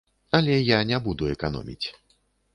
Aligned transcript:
Але 0.37 0.55
я 0.55 0.79
не 0.93 0.99
буду 1.09 1.29
эканоміць. 1.35 1.87